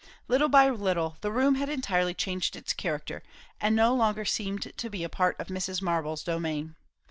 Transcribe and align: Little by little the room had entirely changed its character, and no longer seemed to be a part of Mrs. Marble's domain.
Little 0.27 0.49
by 0.49 0.67
little 0.71 1.17
the 1.21 1.31
room 1.31 1.53
had 1.53 1.69
entirely 1.69 2.15
changed 2.15 2.55
its 2.55 2.73
character, 2.73 3.21
and 3.59 3.75
no 3.75 3.93
longer 3.93 4.25
seemed 4.25 4.75
to 4.75 4.89
be 4.89 5.03
a 5.03 5.09
part 5.09 5.39
of 5.39 5.49
Mrs. 5.49 5.79
Marble's 5.79 6.23
domain. 6.23 6.75